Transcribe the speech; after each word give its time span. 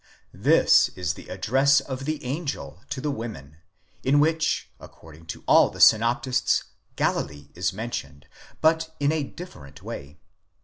This 0.33 0.89
is 0.95 1.13
the 1.13 1.29
address 1.29 1.79
of 1.79 2.05
the 2.05 2.23
angel 2.25 2.81
to 2.89 2.99
the 2.99 3.11
women, 3.11 3.57
in 4.01 4.19
which 4.19 4.71
according 4.79 5.27
to 5.27 5.43
all 5.47 5.69
the 5.69 5.79
synoptists 5.79 6.63
Galilee 6.95 7.49
is 7.53 7.71
mentioned, 7.71 8.25
but 8.61 8.95
in 8.99 9.11
a 9.11 9.21
different 9.23 9.83
way. 9.83 10.17